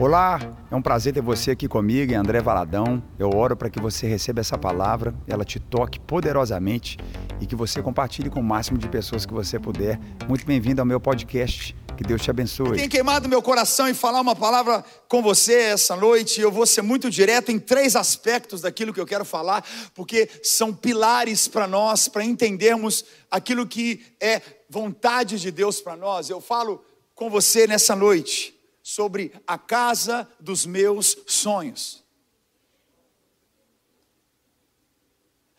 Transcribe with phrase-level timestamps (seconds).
[0.00, 0.38] Olá,
[0.70, 3.02] é um prazer ter você aqui comigo, André Valadão.
[3.18, 6.96] Eu oro para que você receba essa palavra, ela te toque poderosamente
[7.40, 9.98] e que você compartilhe com o máximo de pessoas que você puder.
[10.28, 11.74] Muito bem-vindo ao meu podcast.
[11.96, 12.76] Que Deus te abençoe.
[12.76, 16.40] Tem queimado meu coração em falar uma palavra com você essa noite.
[16.40, 19.64] Eu vou ser muito direto em três aspectos daquilo que eu quero falar,
[19.96, 24.40] porque são pilares para nós, para entendermos aquilo que é
[24.70, 26.30] vontade de Deus para nós.
[26.30, 26.84] Eu falo
[27.16, 28.57] com você nessa noite
[28.88, 32.02] sobre a casa dos meus sonhos.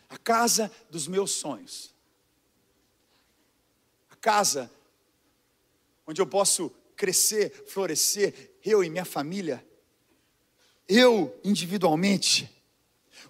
[0.09, 1.93] A casa dos meus sonhos.
[4.09, 4.71] A casa
[6.07, 9.63] onde eu posso crescer, florescer, eu e minha família.
[10.87, 12.49] Eu individualmente.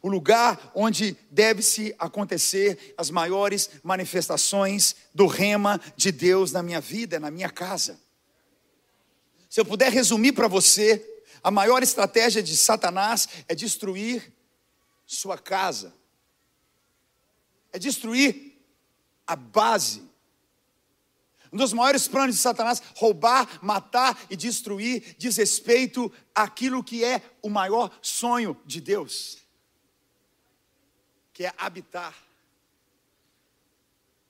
[0.02, 7.20] O lugar onde deve-se acontecer as maiores manifestações do rema de Deus na minha vida,
[7.20, 8.00] na minha casa.
[9.50, 11.04] Se eu puder resumir para você,
[11.44, 14.32] a maior estratégia de Satanás é destruir
[15.08, 15.92] sua casa,
[17.74, 18.62] é destruir
[19.26, 20.08] a base.
[21.52, 27.20] Um dos maiores planos de Satanás, roubar, matar e destruir, diz respeito àquilo que é
[27.42, 29.40] o maior sonho de Deus,
[31.34, 32.16] que é habitar.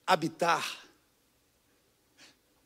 [0.06, 0.89] Habitar.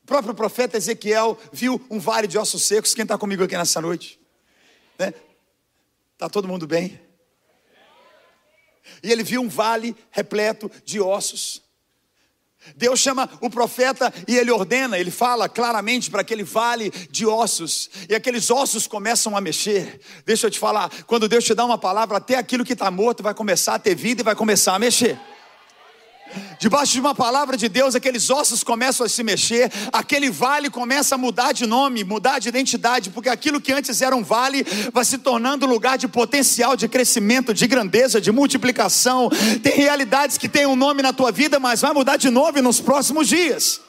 [0.05, 2.93] O próprio profeta Ezequiel viu um vale de ossos secos.
[2.93, 4.19] Quem está comigo aqui nessa noite?
[4.99, 5.11] Né?
[6.15, 7.01] Tá todo mundo bem?
[9.01, 11.63] E ele viu um vale repleto de ossos.
[12.75, 17.89] Deus chama o profeta e ele ordena, ele fala claramente para aquele vale de ossos,
[18.07, 19.99] e aqueles ossos começam a mexer.
[20.23, 23.23] Deixa eu te falar, quando Deus te dá uma palavra, até aquilo que está morto
[23.23, 25.19] vai começar a ter vida e vai começar a mexer.
[26.59, 31.15] Debaixo de uma palavra de Deus, aqueles ossos começam a se mexer, aquele vale começa
[31.15, 35.05] a mudar de nome, mudar de identidade, porque aquilo que antes era um vale vai
[35.05, 39.29] se tornando lugar de potencial, de crescimento, de grandeza, de multiplicação.
[39.61, 42.79] Tem realidades que têm um nome na tua vida, mas vai mudar de nome nos
[42.79, 43.81] próximos dias.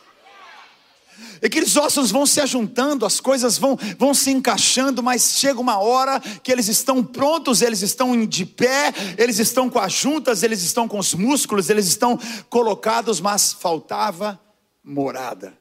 [1.42, 5.78] E aqueles ossos vão se ajuntando, as coisas vão, vão se encaixando, mas chega uma
[5.78, 10.62] hora que eles estão prontos, eles estão de pé, eles estão com as juntas, eles
[10.62, 14.40] estão com os músculos, eles estão colocados, mas faltava
[14.82, 15.56] morada.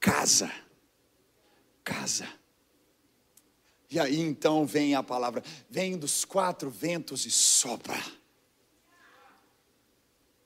[0.00, 0.50] Casa.
[1.84, 2.26] Casa.
[3.90, 8.21] E aí então vem a palavra: vem dos quatro ventos e sopra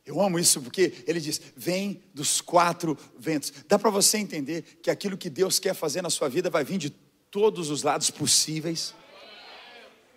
[0.06, 3.52] eu amo isso porque ele diz: vem dos quatro ventos.
[3.68, 6.78] Dá para você entender que aquilo que Deus quer fazer na sua vida vai vir
[6.78, 6.90] de
[7.28, 8.94] todos os lados possíveis.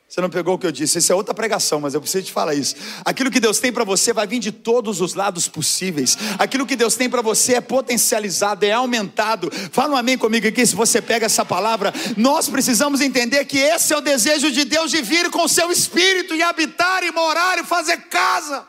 [0.08, 0.98] Você não pegou o que eu disse?
[0.98, 2.76] Isso é outra pregação, mas eu preciso te falar isso.
[3.06, 6.18] Aquilo que Deus tem para você vai vir de todos os lados possíveis.
[6.40, 9.52] Aquilo que Deus tem para você é potencializado, é aumentado.
[9.72, 11.94] Fala um amém comigo aqui, se você pega essa palavra.
[12.18, 15.72] Nós precisamos entender que esse é o desejo de Deus de vir com o seu
[15.72, 18.66] espírito e habitar e morar e fazer casa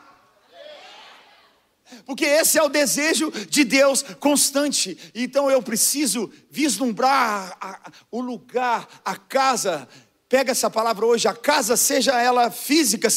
[2.05, 4.97] porque esse é o desejo de Deus constante.
[5.13, 9.87] Então eu preciso vislumbrar a, o lugar, a casa.
[10.29, 13.09] Pega essa palavra hoje, a casa, seja ela física,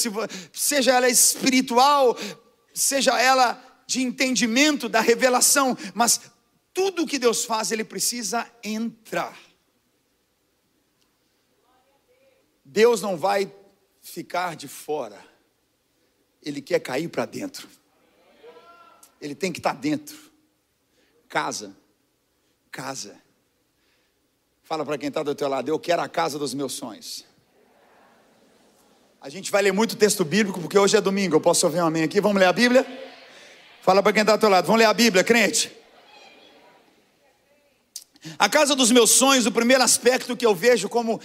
[0.52, 2.16] seja ela espiritual,
[2.74, 6.20] seja ela de entendimento da revelação, mas
[6.72, 9.38] tudo que Deus faz, ele precisa entrar.
[12.64, 13.52] Deus não vai
[14.02, 15.24] ficar de fora,
[16.42, 17.68] ele quer cair para dentro
[19.24, 20.16] ele tem que estar dentro.
[21.30, 21.74] Casa,
[22.70, 23.16] casa.
[24.62, 27.24] Fala para quem está do teu lado, eu quero a casa dos meus sonhos.
[29.22, 31.86] A gente vai ler muito texto bíblico, porque hoje é domingo, eu posso ouvir um
[31.86, 32.20] amém aqui?
[32.20, 32.86] Vamos ler a Bíblia?
[33.80, 35.72] Fala para quem está do teu lado, vamos ler a Bíblia, crente?
[38.38, 41.18] A casa dos meus sonhos, o primeiro aspecto que eu vejo como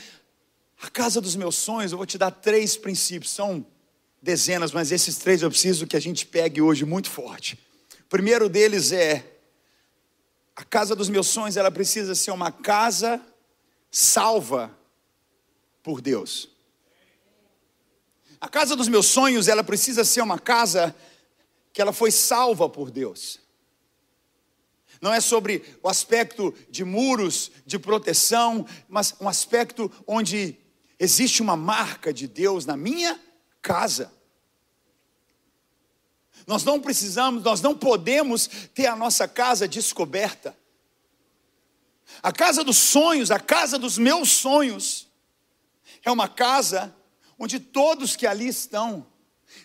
[0.82, 3.66] a casa dos meus sonhos, eu vou te dar três princípios, são
[4.22, 7.60] dezenas, mas esses três eu preciso que a gente pegue hoje muito forte.
[8.10, 9.40] Primeiro deles é
[10.56, 13.22] a casa dos meus sonhos, ela precisa ser uma casa
[13.92, 14.76] salva
[15.84, 16.50] por Deus.
[18.42, 20.96] A casa dos meus sonhos, ela precisa ser uma casa
[21.72, 23.40] que ela foi salva por Deus.
[25.00, 30.58] Não é sobre o aspecto de muros, de proteção, mas um aspecto onde
[30.98, 33.20] existe uma marca de Deus na minha
[33.62, 34.12] casa.
[36.50, 40.58] Nós não precisamos, nós não podemos ter a nossa casa descoberta.
[42.24, 45.08] A casa dos sonhos, a casa dos meus sonhos,
[46.04, 46.92] é uma casa
[47.38, 49.06] onde todos que ali estão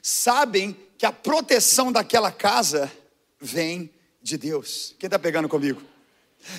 [0.03, 2.93] sabem que a proteção daquela casa
[3.41, 3.91] vem
[4.21, 4.95] de Deus.
[4.99, 5.83] Quem está pegando comigo?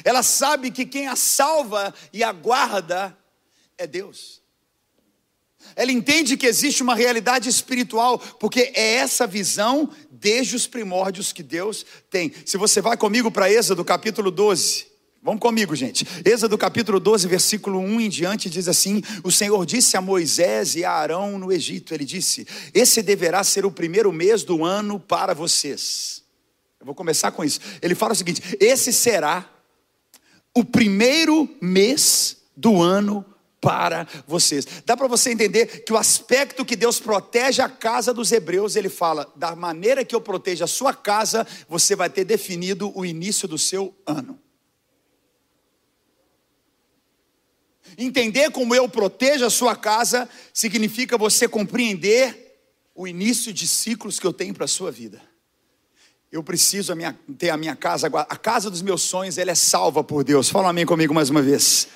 [0.03, 3.15] Ela sabe que quem a salva e a guarda
[3.77, 4.41] é Deus.
[5.75, 11.43] Ela entende que existe uma realidade espiritual, porque é essa visão desde os primórdios que
[11.43, 12.31] Deus tem.
[12.45, 14.87] Se você vai comigo para Êxodo capítulo 12,
[15.21, 16.07] vamos comigo, gente.
[16.23, 20.83] Êxodo capítulo 12, versículo 1 em diante, diz assim: O Senhor disse a Moisés e
[20.83, 25.33] a Arão no Egito: Ele disse: Esse deverá ser o primeiro mês do ano para
[25.33, 26.23] vocês.
[26.79, 27.59] Eu vou começar com isso.
[27.81, 29.49] Ele fala o seguinte: Esse será
[30.55, 33.34] o primeiro mês do ano para
[34.27, 34.65] vocês.
[34.85, 38.89] Dá para você entender que o aspecto que Deus protege a casa dos hebreus, ele
[38.89, 43.47] fala: da maneira que eu protejo a sua casa, você vai ter definido o início
[43.47, 44.39] do seu ano.
[47.97, 52.59] Entender como eu protejo a sua casa significa você compreender
[52.93, 55.21] o início de ciclos que eu tenho para a sua vida.
[56.31, 59.55] Eu preciso a minha, ter a minha casa, a casa dos meus sonhos, ela é
[59.55, 60.49] salva por Deus.
[60.49, 61.87] Fala amém comigo mais uma vez.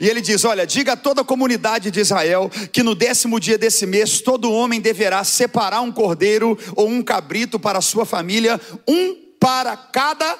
[0.00, 3.58] E ele diz: Olha, diga a toda a comunidade de Israel que no décimo dia
[3.58, 8.60] desse mês todo homem deverá separar um cordeiro ou um cabrito para a sua família,
[8.86, 10.38] um para cada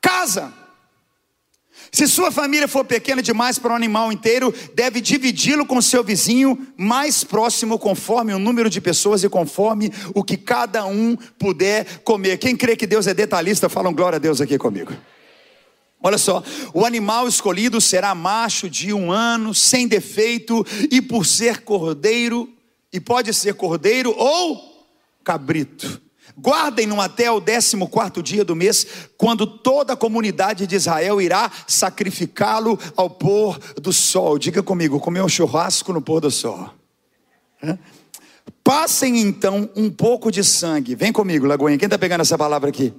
[0.00, 0.52] casa.
[1.90, 6.66] Se sua família for pequena demais para um animal inteiro, deve dividi-lo com seu vizinho
[6.74, 12.38] mais próximo, conforme o número de pessoas e conforme o que cada um puder comer.
[12.38, 14.92] Quem crê que Deus é detalhista, falam glória a Deus aqui comigo.
[16.02, 16.42] Olha só,
[16.74, 22.48] o animal escolhido será macho de um ano, sem defeito, e por ser cordeiro,
[22.92, 24.88] e pode ser cordeiro ou
[25.22, 26.02] cabrito.
[26.38, 31.50] Guardem-no até o décimo quarto dia do mês, quando toda a comunidade de Israel irá
[31.66, 34.38] sacrificá-lo ao pôr do sol.
[34.38, 36.70] Diga comigo, comer um churrasco no pôr do sol.
[38.64, 40.94] Passem então um pouco de sangue.
[40.94, 41.78] Vem comigo, Lagoinha.
[41.78, 42.92] Quem está pegando essa palavra aqui?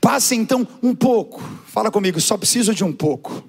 [0.00, 1.42] Passe então um pouco.
[1.74, 3.42] Fala comigo, só preciso de um pouco.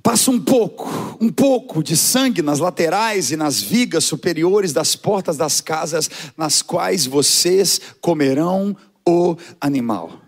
[0.00, 5.36] Passa um pouco, um pouco de sangue nas laterais e nas vigas superiores das portas
[5.36, 10.20] das casas nas quais vocês comerão o animal.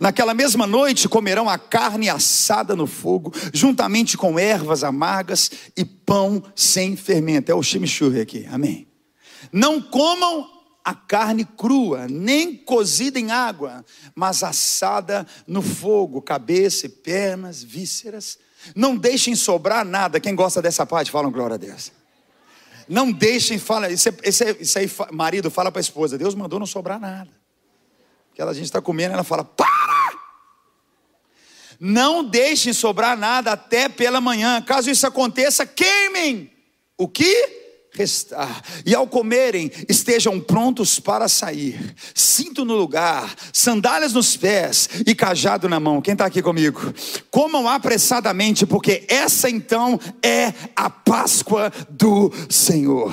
[0.00, 6.42] Naquela mesma noite comerão a carne assada no fogo, juntamente com ervas amargas e pão
[6.56, 7.52] sem fermento.
[7.52, 8.88] É o chimichurri aqui, amém.
[9.52, 10.53] Não comam
[10.84, 13.82] a carne crua, nem cozida em água,
[14.14, 18.38] mas assada no fogo, cabeça, pernas, vísceras.
[18.76, 20.20] Não deixem sobrar nada.
[20.20, 21.90] Quem gosta dessa parte, falam glória a Deus.
[22.86, 26.34] Não deixem, fala, isso, é, isso, é, isso aí, marido, fala para a esposa: Deus
[26.34, 27.30] mandou não sobrar nada.
[28.34, 29.74] Que a gente está comendo, ela fala: para!
[31.80, 34.60] Não deixem sobrar nada até pela manhã.
[34.60, 36.52] Caso isso aconteça, queimem.
[36.96, 37.63] O que?
[37.94, 38.62] Restar.
[38.84, 41.94] E ao comerem, estejam prontos para sair.
[42.14, 46.02] Cinto no lugar, sandálias nos pés e cajado na mão.
[46.02, 46.92] Quem está aqui comigo?
[47.30, 53.12] Comam apressadamente, porque essa então é a Páscoa do Senhor.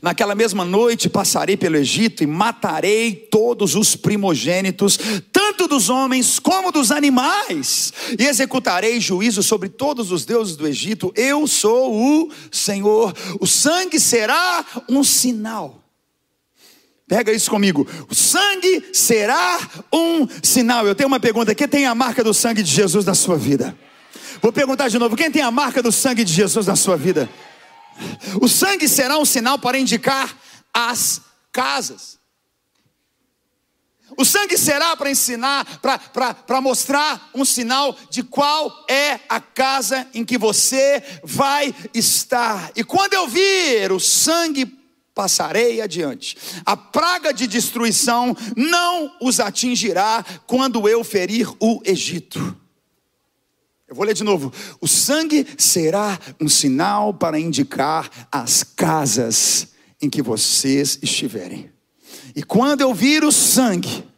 [0.00, 4.98] Naquela mesma noite passarei pelo Egito e matarei todos os primogênitos,
[5.42, 11.12] tanto dos homens como dos animais, e executarei juízo sobre todos os deuses do Egito.
[11.16, 13.12] Eu sou o Senhor.
[13.40, 15.82] O sangue será um sinal.
[17.08, 17.86] Pega isso comigo.
[18.08, 19.58] O sangue será
[19.92, 20.86] um sinal.
[20.86, 23.76] Eu tenho uma pergunta: quem tem a marca do sangue de Jesus na sua vida?
[24.40, 27.28] Vou perguntar de novo: quem tem a marca do sangue de Jesus na sua vida?
[28.40, 30.36] O sangue será um sinal para indicar
[30.72, 32.21] as casas.
[34.16, 40.24] O sangue será para ensinar, para mostrar um sinal de qual é a casa em
[40.24, 42.70] que você vai estar.
[42.76, 44.66] E quando eu vir o sangue,
[45.14, 46.36] passarei adiante.
[46.64, 52.56] A praga de destruição não os atingirá quando eu ferir o Egito.
[53.88, 54.52] Eu vou ler de novo.
[54.80, 59.68] O sangue será um sinal para indicar as casas
[60.00, 61.71] em que vocês estiverem.
[62.34, 64.08] E quando eu vir o sangue,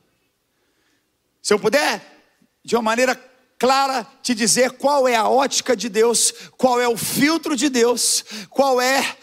[1.42, 2.00] se eu puder,
[2.64, 3.14] de uma maneira
[3.58, 8.24] clara, te dizer qual é a ótica de Deus, qual é o filtro de Deus,
[8.50, 9.16] qual é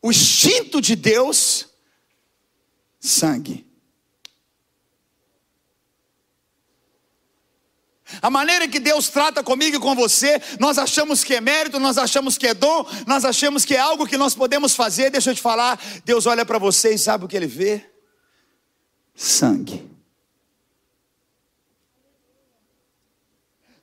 [0.00, 1.68] o instinto de Deus,
[3.00, 3.66] sangue.
[8.22, 11.98] A maneira que Deus trata comigo e com você, nós achamos que é mérito, nós
[11.98, 15.10] achamos que é dom, nós achamos que é algo que nós podemos fazer.
[15.10, 17.93] Deixa eu te falar, Deus olha para você e sabe o que ele vê?
[19.14, 19.94] Sangue.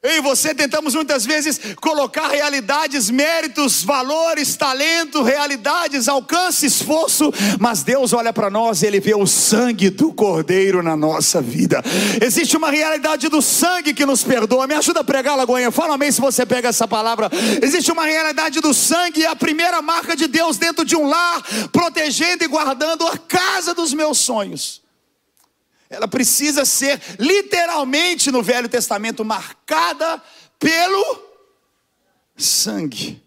[0.04, 7.84] Eu e você tentamos muitas vezes colocar realidades, méritos, valores, talento, realidades, alcance, esforço, mas
[7.84, 11.84] Deus olha para nós e Ele vê o sangue do Cordeiro na nossa vida.
[12.20, 14.66] Existe uma realidade do sangue que nos perdoa.
[14.66, 15.70] Me ajuda a pregar, Lagoinha.
[15.70, 17.30] Fala amém se você pega essa palavra.
[17.62, 21.44] Existe uma realidade do sangue, é a primeira marca de Deus dentro de um lar,
[21.72, 24.81] protegendo e guardando a casa dos meus sonhos
[25.92, 30.24] ela precisa ser literalmente no Velho Testamento marcada
[30.58, 31.22] pelo
[32.38, 33.22] sangue.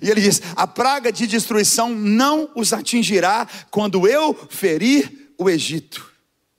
[0.00, 6.14] E ele diz: a praga de destruição não os atingirá quando eu ferir o Egito.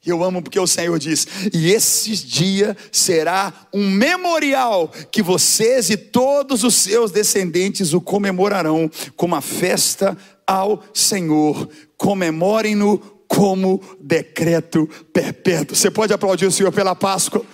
[0.05, 5.95] Eu amo porque o Senhor diz: e esse dia será um memorial que vocês e
[5.95, 11.67] todos os seus descendentes o comemorarão como uma festa ao Senhor.
[11.97, 15.75] Comemorem-no como decreto perpétuo.
[15.75, 17.45] Você pode aplaudir o Senhor pela Páscoa?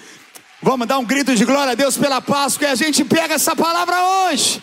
[0.61, 3.55] Vamos dar um grito de glória a Deus pela Páscoa e a gente pega essa
[3.55, 4.61] palavra hoje.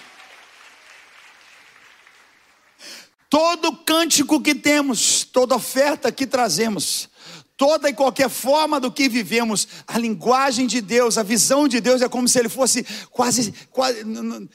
[3.28, 7.10] Todo cântico que temos, toda oferta que trazemos,
[7.58, 12.00] toda e qualquer forma do que vivemos, a linguagem de Deus, a visão de Deus
[12.00, 14.02] é como se ele fosse quase, quase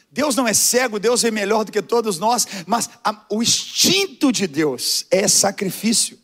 [0.09, 4.31] Deus não é cego, Deus é melhor do que todos nós, mas a, o instinto
[4.31, 6.22] de Deus é sacrifício.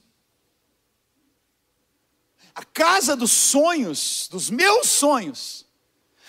[2.59, 5.65] A casa dos sonhos, dos meus sonhos,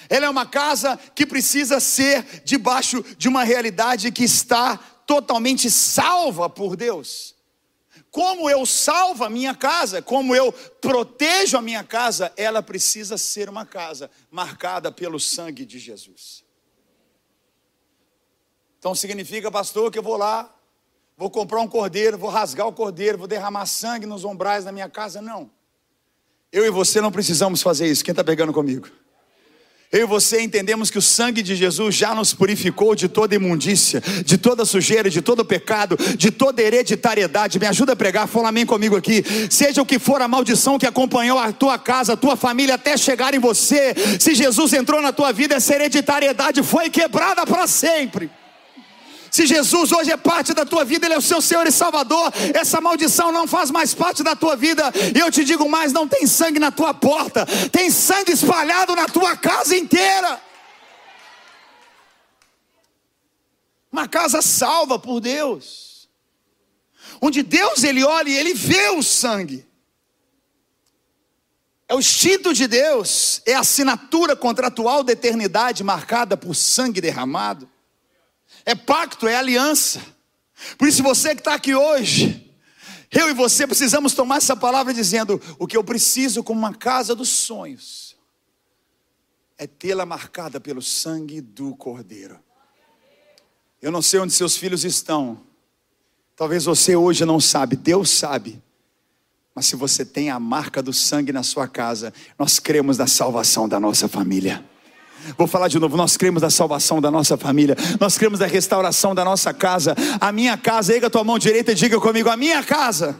[0.08, 6.48] ela é uma casa que precisa ser debaixo de uma realidade que está totalmente salva
[6.48, 7.34] por Deus.
[8.12, 13.48] Como eu salvo a minha casa, como eu protejo a minha casa, ela precisa ser
[13.48, 16.44] uma casa marcada pelo sangue de Jesus.
[18.78, 20.48] Então significa, pastor, que eu vou lá,
[21.16, 24.88] vou comprar um cordeiro, vou rasgar o cordeiro, vou derramar sangue nos ombrais da minha
[24.88, 25.20] casa?
[25.20, 25.58] Não.
[26.52, 28.04] Eu e você não precisamos fazer isso.
[28.04, 28.88] Quem está pegando comigo?
[29.92, 34.00] Eu e você entendemos que o sangue de Jesus já nos purificou de toda imundícia,
[34.24, 37.58] de toda sujeira, de todo pecado, de toda hereditariedade.
[37.58, 39.24] Me ajuda a pregar, fala amém comigo aqui.
[39.50, 42.96] Seja o que for a maldição que acompanhou a tua casa, a tua família até
[42.96, 48.30] chegar em você, se Jesus entrou na tua vida, essa hereditariedade foi quebrada para sempre.
[49.30, 52.32] Se Jesus hoje é parte da tua vida, Ele é o seu Senhor e Salvador,
[52.52, 54.90] essa maldição não faz mais parte da tua vida.
[55.14, 59.06] E eu te digo mais: não tem sangue na tua porta, tem sangue espalhado na
[59.06, 60.40] tua casa inteira.
[63.92, 66.08] Uma casa salva por Deus,
[67.20, 69.66] onde Deus ele olha e ele vê o sangue.
[71.88, 77.68] É o instinto de Deus, é a assinatura contratual da eternidade marcada por sangue derramado
[78.64, 80.00] é pacto, é aliança.
[80.76, 82.54] Por isso, você que está aqui hoje,
[83.10, 87.14] eu e você precisamos tomar essa palavra dizendo: o que eu preciso como uma casa
[87.14, 88.16] dos sonhos
[89.58, 92.38] é tê-la marcada pelo sangue do Cordeiro.
[93.82, 95.40] Eu não sei onde seus filhos estão.
[96.36, 98.62] Talvez você hoje não sabe, Deus sabe.
[99.54, 103.68] Mas se você tem a marca do sangue na sua casa, nós cremos na salvação
[103.68, 104.64] da nossa família.
[105.36, 109.14] Vou falar de novo, nós cremos na salvação da nossa família, nós cremos na restauração
[109.14, 109.94] da nossa casa.
[110.20, 113.18] A minha casa, erga a tua mão direita e diga comigo: a minha casa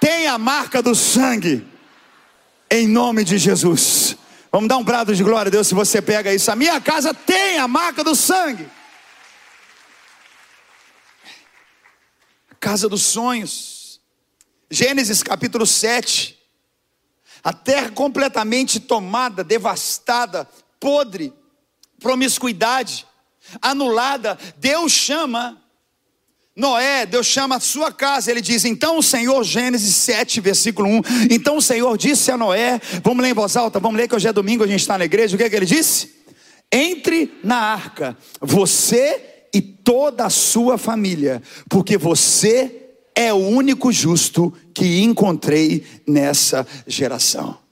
[0.00, 1.66] tem a marca do sangue,
[2.70, 4.16] em nome de Jesus.
[4.50, 6.50] Vamos dar um brado de glória a Deus se você pega isso.
[6.50, 8.68] A minha casa tem a marca do sangue.
[12.60, 14.00] Casa dos sonhos.
[14.70, 16.38] Gênesis capítulo 7.
[17.42, 20.48] A terra completamente tomada, devastada
[20.84, 21.32] podre,
[21.98, 23.06] promiscuidade,
[23.62, 25.58] anulada, Deus chama
[26.54, 31.02] Noé, Deus chama a sua casa, ele diz: Então o Senhor, Gênesis 7, versículo 1.
[31.30, 34.28] Então o Senhor disse a Noé: Vamos ler em voz alta, vamos ler que hoje
[34.28, 35.34] é domingo, a gente está na igreja.
[35.34, 36.16] O que é que ele disse?
[36.70, 44.52] Entre na arca, você e toda a sua família, porque você é o único justo
[44.74, 47.63] que encontrei nessa geração.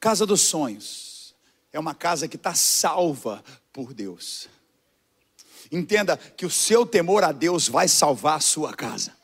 [0.00, 1.34] Casa dos sonhos
[1.72, 4.48] é uma casa que está salva por Deus.
[5.70, 9.17] Entenda que o seu temor a Deus vai salvar a sua casa.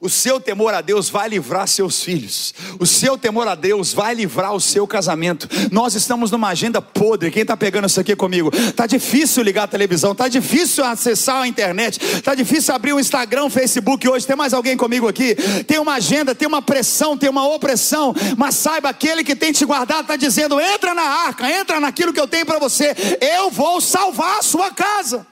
[0.00, 2.54] O seu temor a Deus vai livrar seus filhos.
[2.78, 5.48] O seu temor a Deus vai livrar o seu casamento.
[5.72, 7.30] Nós estamos numa agenda podre.
[7.30, 8.50] Quem está pegando isso aqui comigo?
[8.72, 13.50] Tá difícil ligar a televisão, tá difícil acessar a internet, tá difícil abrir o Instagram,
[13.50, 14.26] Facebook hoje.
[14.26, 15.34] Tem mais alguém comigo aqui?
[15.66, 18.14] Tem uma agenda, tem uma pressão, tem uma opressão.
[18.36, 22.20] Mas saiba, aquele que tem te guardado está dizendo: entra na arca, entra naquilo que
[22.20, 22.94] eu tenho para você.
[23.20, 25.26] Eu vou salvar a sua casa.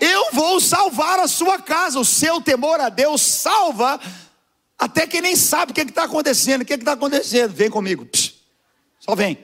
[0.00, 1.98] Eu vou salvar a sua casa.
[1.98, 4.00] O seu temor a Deus salva
[4.78, 6.62] até quem nem sabe o que está acontecendo.
[6.62, 7.52] O que está acontecendo?
[7.52, 8.06] Vem comigo.
[8.06, 8.34] Psh.
[9.00, 9.38] Só vem.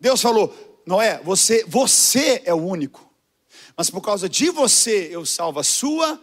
[0.00, 3.10] Deus falou: Noé, você, você é o único.
[3.76, 6.20] Mas por causa de você eu salvo a sua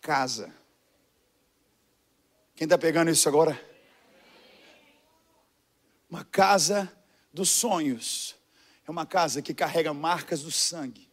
[0.00, 0.52] casa.
[2.54, 3.60] Quem está pegando isso agora?
[6.10, 6.92] Uma casa
[7.32, 8.34] dos sonhos.
[8.86, 11.10] É uma casa que carrega marcas do sangue.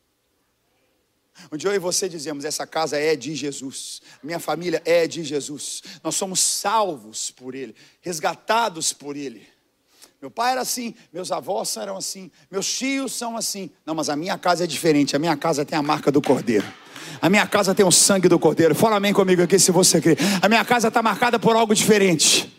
[1.52, 5.84] Onde eu e você dizemos: essa casa é de Jesus, minha família é de Jesus,
[6.04, 9.48] nós somos salvos por Ele, resgatados por Ele.
[10.22, 13.72] Meu pai era assim, meus avós eram assim, meus tios são assim.
[13.86, 16.66] Não, mas a minha casa é diferente, a minha casa tem a marca do Cordeiro.
[17.22, 18.76] A minha casa tem o sangue do Cordeiro.
[18.76, 20.18] Fala amém comigo aqui se você crê.
[20.42, 22.59] A minha casa está marcada por algo diferente.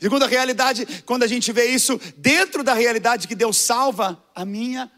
[0.00, 4.90] Segunda realidade, quando a gente vê isso dentro da realidade que Deus salva a minha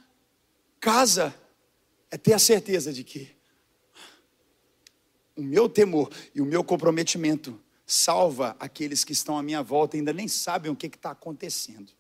[0.81, 1.35] casa,
[2.11, 3.37] é ter a certeza de que
[5.37, 10.01] o meu temor e o meu comprometimento salva aqueles que estão à minha volta e
[10.01, 11.93] ainda nem sabem o que está acontecendo.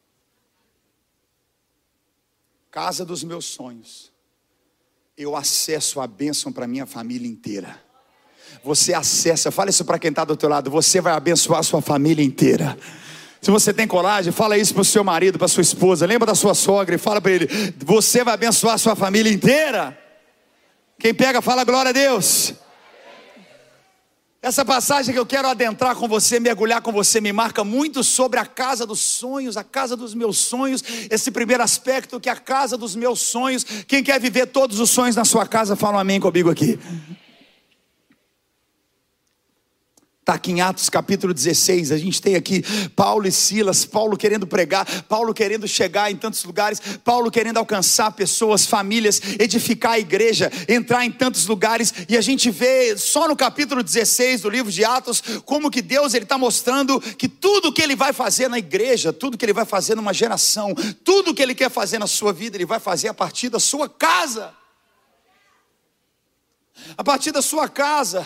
[2.70, 4.12] Casa dos meus sonhos,
[5.16, 7.89] eu acesso a bênção para minha família inteira.
[8.64, 11.80] Você acessa, fala isso para quem está do teu lado, você vai abençoar a sua
[11.80, 12.76] família inteira.
[13.40, 16.04] Se você tem coragem, fala isso para o seu marido, para sua esposa.
[16.04, 19.98] Lembra da sua sogra e fala para ele: Você vai abençoar a sua família inteira.
[20.98, 22.52] Quem pega, fala glória a Deus.
[24.42, 28.38] Essa passagem que eu quero adentrar com você, mergulhar com você, me marca muito sobre
[28.38, 30.82] a casa dos sonhos, a casa dos meus sonhos.
[31.10, 33.64] Esse primeiro aspecto que é a casa dos meus sonhos.
[33.86, 36.78] Quem quer viver todos os sonhos na sua casa, fala um amém comigo aqui.
[40.30, 42.62] Está aqui em Atos capítulo 16, a gente tem aqui
[42.94, 48.12] Paulo e Silas, Paulo querendo pregar, Paulo querendo chegar em tantos lugares, Paulo querendo alcançar
[48.12, 53.34] pessoas, famílias, edificar a igreja, entrar em tantos lugares, e a gente vê só no
[53.34, 57.82] capítulo 16 do livro de Atos, como que Deus ele está mostrando que tudo que
[57.82, 61.56] ele vai fazer na igreja, tudo que ele vai fazer numa geração, tudo que ele
[61.56, 64.54] quer fazer na sua vida, ele vai fazer a partir da sua casa.
[66.96, 68.24] A partir da sua casa.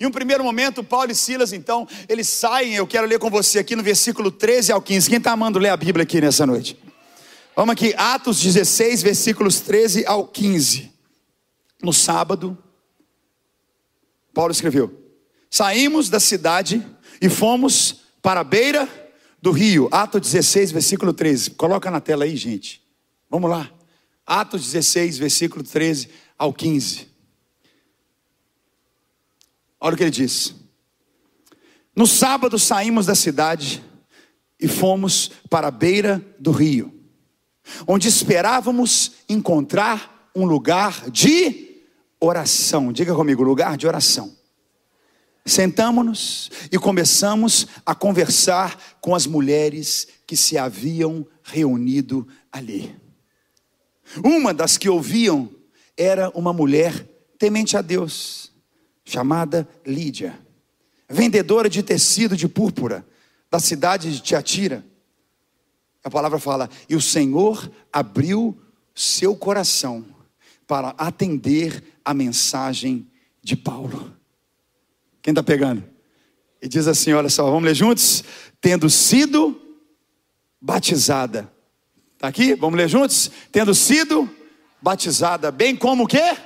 [0.00, 2.74] Em um primeiro momento, Paulo e Silas, então, eles saem.
[2.74, 5.08] Eu quero ler com você aqui no versículo 13 ao 15.
[5.08, 6.78] Quem está amando ler a Bíblia aqui nessa noite?
[7.54, 10.92] Vamos aqui, Atos 16, versículos 13 ao 15.
[11.82, 12.56] No sábado,
[14.34, 14.92] Paulo escreveu:
[15.50, 16.84] Saímos da cidade
[17.20, 18.88] e fomos para a beira
[19.40, 19.88] do rio.
[19.92, 21.50] Atos 16, versículo 13.
[21.52, 22.82] Coloca na tela aí, gente.
[23.30, 23.70] Vamos lá.
[24.26, 27.08] Atos 16, versículo 13 ao 15.
[29.80, 30.54] Olha o que ele diz.
[31.94, 33.82] No sábado saímos da cidade
[34.60, 36.92] e fomos para a beira do rio,
[37.86, 41.82] onde esperávamos encontrar um lugar de
[42.20, 42.92] oração.
[42.92, 44.36] Diga comigo, lugar de oração.
[45.44, 52.94] Sentamos-nos e começamos a conversar com as mulheres que se haviam reunido ali.
[54.24, 55.48] Uma das que ouviam
[55.96, 57.06] era uma mulher
[57.38, 58.45] temente a Deus
[59.06, 60.36] chamada Lídia,
[61.08, 63.06] vendedora de tecido de púrpura
[63.48, 64.84] da cidade de Tiatira.
[66.02, 68.60] A palavra fala: e o Senhor abriu
[68.94, 70.04] seu coração
[70.66, 73.08] para atender a mensagem
[73.40, 74.12] de Paulo.
[75.22, 75.84] Quem está pegando?
[76.60, 78.24] E diz assim: olha só, vamos ler juntos?
[78.60, 79.60] Tendo sido
[80.60, 81.52] batizada.
[82.14, 82.54] Está aqui?
[82.54, 83.30] Vamos ler juntos?
[83.52, 84.28] Tendo sido
[84.82, 86.36] batizada, bem como o quê?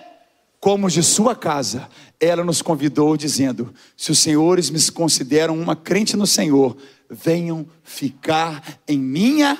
[0.59, 1.89] Como de sua casa
[2.21, 6.77] ela nos convidou dizendo: Se os senhores me consideram uma crente no Senhor,
[7.09, 9.59] venham ficar em minha.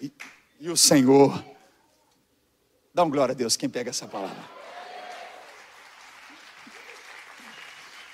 [0.00, 0.12] E,
[0.60, 1.44] e o Senhor,
[2.94, 4.60] dá um glória a Deus, quem pega essa palavra.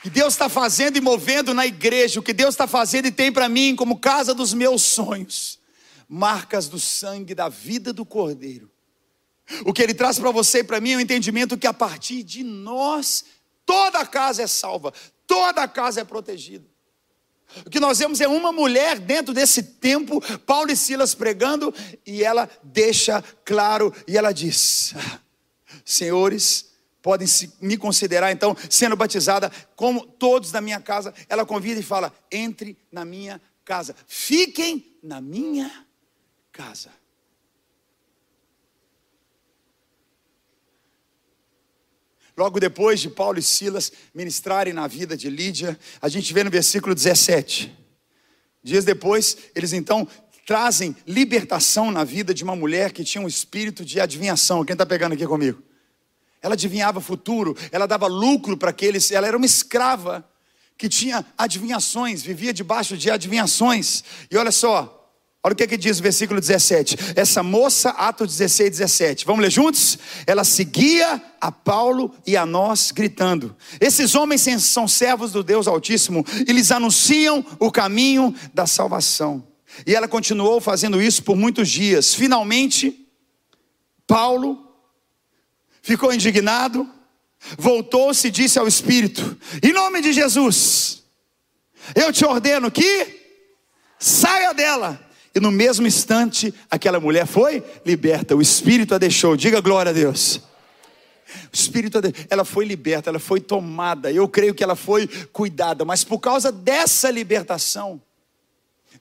[0.03, 3.33] que Deus está fazendo e movendo na igreja, o que Deus está fazendo e tem
[3.33, 5.59] para mim como casa dos meus sonhos,
[6.09, 8.71] marcas do sangue da vida do Cordeiro
[9.65, 12.23] o que ele traz para você e para mim é o entendimento que a partir
[12.23, 13.25] de nós,
[13.65, 14.93] toda a casa é salva,
[15.27, 16.67] toda a casa é protegida.
[17.65, 21.73] O que nós vemos é uma mulher dentro desse tempo, Paulo e Silas pregando,
[22.05, 24.95] e ela deixa claro, e ela diz:
[25.85, 27.29] Senhores, podem
[27.61, 31.15] me considerar então sendo batizada como todos da minha casa.
[31.29, 35.87] Ela convida e fala: Entre na minha casa, fiquem na minha
[36.51, 36.91] casa.
[42.37, 46.51] Logo depois de Paulo e Silas ministrarem na vida de Lídia, a gente vê no
[46.51, 47.75] versículo 17.
[48.63, 50.07] Dias depois, eles então
[50.45, 54.65] trazem libertação na vida de uma mulher que tinha um espírito de adivinhação.
[54.65, 55.63] Quem está pegando aqui comigo?
[56.43, 60.29] Ela adivinhava futuro, ela dava lucro para aqueles, ela era uma escrava
[60.77, 64.05] que tinha adivinhações, vivia debaixo de adivinhações.
[64.31, 64.96] E olha só,
[65.47, 66.97] Olha o que, que diz o versículo 17.
[67.15, 69.25] Essa moça, Atos 16, 17.
[69.25, 69.97] Vamos ler juntos?
[70.27, 76.27] Ela seguia a Paulo e a nós, gritando: Esses homens são servos do Deus Altíssimo
[76.49, 79.47] e lhes anunciam o caminho da salvação.
[79.87, 82.13] E ela continuou fazendo isso por muitos dias.
[82.13, 83.07] Finalmente,
[84.05, 84.59] Paulo
[85.81, 86.91] ficou indignado,
[87.57, 91.05] voltou-se e disse ao Espírito: Em nome de Jesus,
[91.95, 93.21] eu te ordeno que
[93.97, 95.06] saia dela.
[95.37, 99.37] E no mesmo instante, aquela mulher foi liberta, o Espírito a deixou.
[99.37, 100.37] Diga glória a Deus.
[101.53, 101.99] O Espírito,
[102.31, 104.11] ela foi liberta, ela foi tomada.
[104.11, 108.01] Eu creio que ela foi cuidada, mas por causa dessa libertação,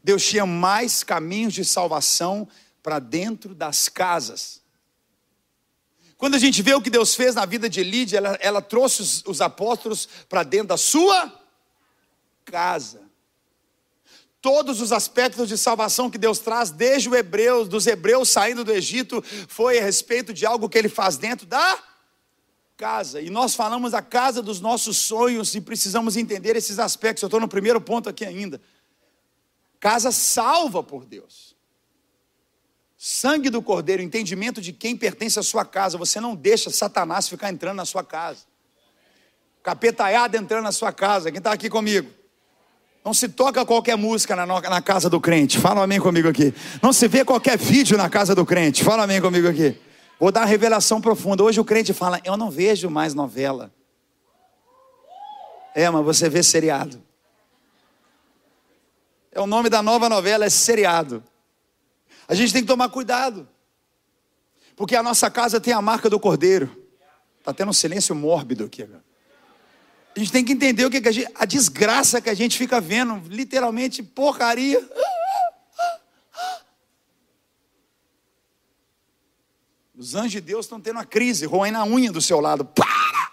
[0.04, 2.46] Deus tinha mais caminhos de salvação
[2.84, 4.62] para dentro das casas.
[6.18, 9.02] Quando a gente vê o que Deus fez na vida de Lídia, ela, ela trouxe
[9.02, 11.32] os, os apóstolos para dentro da sua
[12.44, 13.05] casa.
[14.46, 18.72] Todos os aspectos de salvação que Deus traz, desde o hebreu, dos hebreus saindo do
[18.72, 21.84] Egito, foi a respeito de algo que Ele faz dentro da
[22.78, 23.20] casa.
[23.20, 27.24] E nós falamos da casa dos nossos sonhos e precisamos entender esses aspectos.
[27.24, 28.62] Eu estou no primeiro ponto aqui ainda.
[29.80, 31.56] Casa salva por Deus.
[32.96, 35.98] Sangue do Cordeiro, entendimento de quem pertence à sua casa.
[35.98, 38.46] Você não deixa Satanás ficar entrando na sua casa.
[39.64, 41.32] Capetaiada entrando na sua casa.
[41.32, 42.15] Quem está aqui comigo?
[43.06, 45.60] Não se toca qualquer música na, na casa do crente.
[45.60, 46.52] Fala amém comigo aqui.
[46.82, 48.84] Não se vê qualquer vídeo na casa do crente.
[48.84, 49.80] Fala amém comigo aqui.
[50.20, 51.44] Vou dar uma revelação profunda.
[51.44, 53.72] Hoje o crente fala: Eu não vejo mais novela.
[55.76, 57.00] É, mas você vê seriado.
[59.32, 61.24] É o nome da nova novela, é seriado.
[62.28, 63.48] A gente tem que tomar cuidado.
[64.76, 66.76] Porque a nossa casa tem a marca do cordeiro.
[67.38, 69.04] Está tendo um silêncio mórbido aqui agora.
[70.16, 72.58] A gente tem que entender o que, que a, gente, a desgraça que a gente
[72.58, 74.82] fica vendo, literalmente porcaria.
[79.94, 82.64] Os anjos de Deus estão tendo uma crise, roendo a unha do seu lado.
[82.64, 83.25] Para!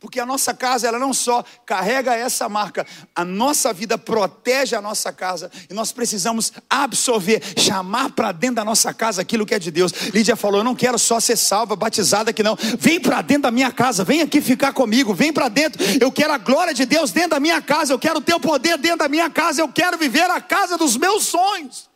[0.00, 4.80] Porque a nossa casa ela não só carrega essa marca, a nossa vida protege a
[4.80, 9.58] nossa casa e nós precisamos absorver, chamar para dentro da nossa casa aquilo que é
[9.58, 9.92] de Deus.
[10.14, 12.56] Lídia falou: "Eu não quero só ser salva, batizada aqui não.
[12.78, 15.82] Vem para dentro da minha casa, vem aqui ficar comigo, vem para dentro.
[16.00, 18.78] Eu quero a glória de Deus dentro da minha casa, eu quero o teu poder
[18.78, 21.90] dentro da minha casa, eu quero viver a casa dos meus sonhos."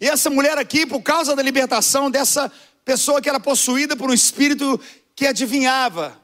[0.00, 2.52] E essa mulher aqui, por causa da libertação dessa
[2.84, 4.80] pessoa que era possuída por um espírito
[5.18, 6.16] que adivinhava,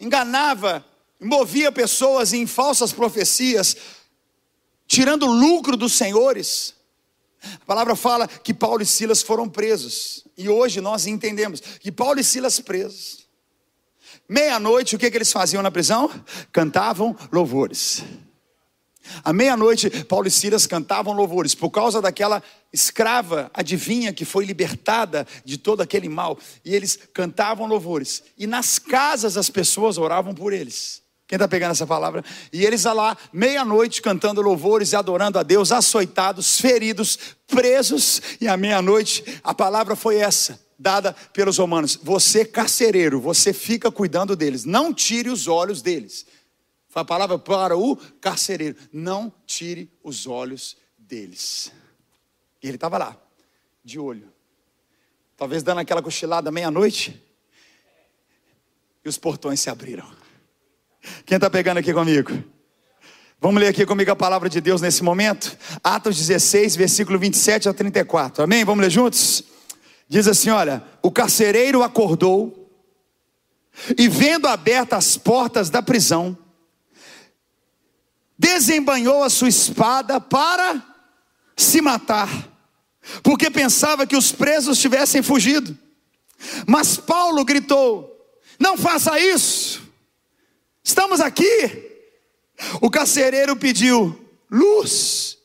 [0.00, 0.82] enganava,
[1.20, 3.76] movia pessoas em falsas profecias,
[4.86, 6.74] tirando lucro dos senhores.
[7.60, 10.24] A palavra fala que Paulo e Silas foram presos.
[10.38, 13.28] E hoje nós entendemos que Paulo e Silas presos.
[14.26, 16.10] Meia-noite, o que, que eles faziam na prisão?
[16.50, 18.02] Cantavam louvores.
[19.24, 25.26] À meia-noite, Paulo e Silas cantavam louvores por causa daquela escrava adivinha que foi libertada
[25.44, 26.38] de todo aquele mal.
[26.64, 28.22] E eles cantavam louvores.
[28.38, 31.02] E nas casas as pessoas oravam por eles.
[31.30, 32.24] Quem está pegando essa palavra?
[32.52, 38.20] E eles lá, meia-noite, cantando louvores e adorando a Deus, açoitados, feridos, presos.
[38.40, 44.34] E à meia-noite, a palavra foi essa, dada pelos romanos: Você, carcereiro, você fica cuidando
[44.34, 46.26] deles, não tire os olhos deles.
[46.90, 51.72] Foi a palavra para o carcereiro: não tire os olhos deles.
[52.60, 53.16] E ele estava lá,
[53.82, 54.30] de olho.
[55.36, 57.24] Talvez dando aquela cochilada meia-noite.
[59.02, 60.06] E os portões se abriram.
[61.24, 62.30] Quem está pegando aqui comigo?
[63.40, 65.56] Vamos ler aqui comigo a palavra de Deus nesse momento?
[65.82, 68.44] Atos 16, versículo 27 a 34.
[68.44, 68.64] Amém?
[68.64, 69.44] Vamos ler juntos?
[70.08, 72.68] Diz assim: Olha, o carcereiro acordou
[73.96, 76.36] e, vendo abertas as portas da prisão,
[78.40, 80.82] desembanhou a sua espada para
[81.54, 82.48] se matar,
[83.22, 85.76] porque pensava que os presos tivessem fugido.
[86.66, 88.10] Mas Paulo gritou:
[88.58, 89.82] Não faça isso,
[90.82, 91.90] estamos aqui.
[92.80, 94.18] O carcereiro pediu
[94.50, 95.36] luz,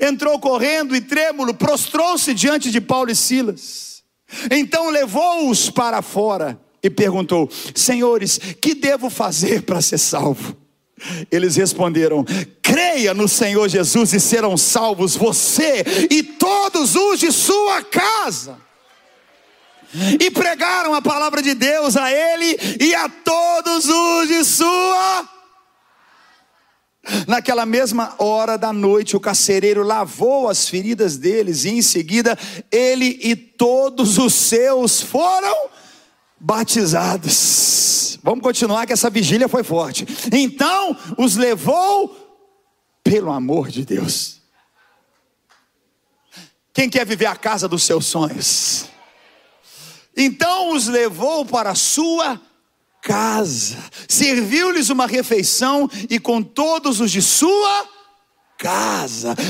[0.00, 4.02] entrou correndo e trêmulo, prostrou-se diante de Paulo e Silas.
[4.50, 10.59] Então levou-os para fora e perguntou: Senhores, que devo fazer para ser salvo?
[11.30, 12.24] Eles responderam:
[12.62, 18.58] creia no Senhor Jesus e serão salvos você e todos os de sua casa.
[20.20, 25.28] E pregaram a palavra de Deus a ele e a todos os de sua.
[27.26, 32.38] Naquela mesma hora da noite, o carcereiro lavou as feridas deles, e em seguida
[32.70, 35.70] ele e todos os seus foram
[36.40, 38.18] batizados.
[38.22, 40.06] Vamos continuar que essa vigília foi forte.
[40.32, 42.16] Então os levou
[43.04, 44.40] pelo amor de Deus.
[46.72, 48.86] Quem quer viver a casa dos seus sonhos?
[50.16, 52.40] Então os levou para a sua
[53.02, 53.76] casa,
[54.08, 57.99] serviu-lhes uma refeição e com todos os de sua casa,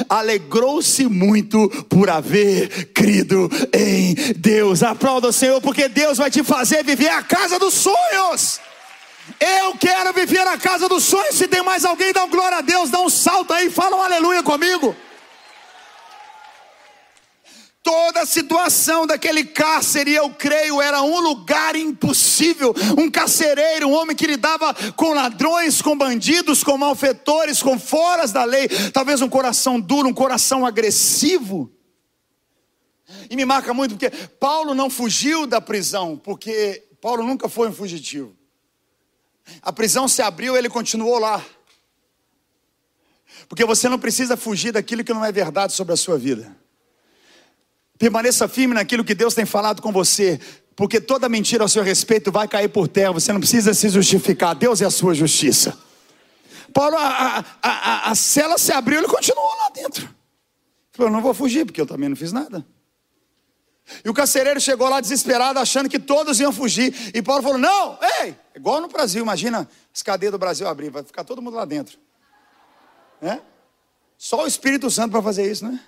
[0.08, 4.82] alegrou-se muito por haver crido em Deus.
[4.82, 8.60] Aplauda o Senhor, porque Deus vai te fazer viver a casa dos sonhos.
[9.38, 11.36] Eu quero viver a casa dos sonhos.
[11.36, 14.02] Se tem mais alguém, dá um glória a Deus, dá um salto aí, fala um
[14.02, 14.94] aleluia comigo.
[17.82, 22.74] Toda a situação daquele cárcere, eu creio, era um lugar impossível.
[22.98, 28.44] Um carcereiro, um homem que lidava com ladrões, com bandidos, com malfeitores, com foras da
[28.44, 28.68] lei.
[28.92, 31.72] Talvez um coração duro, um coração agressivo.
[33.30, 37.72] E me marca muito porque Paulo não fugiu da prisão, porque Paulo nunca foi um
[37.72, 38.36] fugitivo.
[39.62, 41.42] A prisão se abriu, ele continuou lá.
[43.48, 46.59] Porque você não precisa fugir daquilo que não é verdade sobre a sua vida.
[48.00, 50.40] Permaneça firme naquilo que Deus tem falado com você,
[50.74, 53.12] porque toda mentira ao seu respeito vai cair por terra.
[53.12, 55.78] Você não precisa se justificar, Deus é a sua justiça.
[56.72, 60.08] Paulo, a, a, a, a cela se abriu, ele continuou lá dentro.
[60.92, 62.64] Falou: Não vou fugir, porque eu também não fiz nada.
[64.02, 67.12] E o carcereiro chegou lá desesperado, achando que todos iam fugir.
[67.14, 71.02] E Paulo falou: Não, ei, igual no Brasil, imagina as cadeias do Brasil abrir, vai
[71.02, 71.98] ficar todo mundo lá dentro.
[73.20, 73.40] É?
[74.16, 75.78] Só o Espírito Santo para fazer isso, né?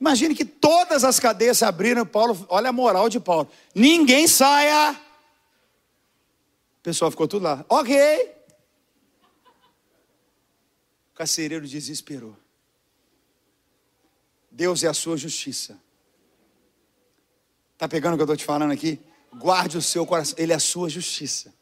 [0.00, 3.50] Imagine que todas as cadeias se abriram, Paulo, olha a moral de Paulo.
[3.74, 4.92] Ninguém saia.
[6.78, 7.64] O pessoal ficou tudo lá.
[7.68, 8.36] Ok.
[11.12, 12.36] O carcereiro desesperou.
[14.50, 15.80] Deus é a sua justiça.
[17.72, 18.98] Está pegando o que eu estou te falando aqui?
[19.34, 21.55] Guarde o seu coração, Ele é a sua justiça.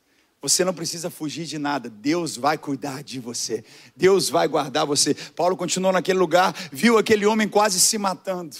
[0.45, 1.89] Você não precisa fugir de nada.
[1.89, 3.65] Deus vai cuidar de você.
[3.97, 5.15] Deus vai guardar você.
[5.15, 8.55] Paulo continuou naquele lugar, viu aquele homem quase se matando.